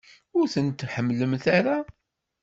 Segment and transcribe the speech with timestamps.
[0.37, 1.77] Ur ten-tḥemmlemt ara?